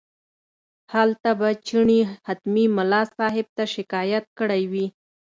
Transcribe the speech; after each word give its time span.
هلته 0.93 1.29
به 1.39 1.49
چڼي 1.67 1.99
حتمي 2.27 2.65
ملا 2.77 3.01
صاحب 3.17 3.47
ته 3.57 3.63
شکایت 3.75 4.25
کړی 4.39 4.63
وي. 4.71 4.85